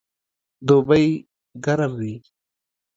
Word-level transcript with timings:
دوبئ 0.67 1.07
ګرم 1.65 1.91
وي 1.99 2.13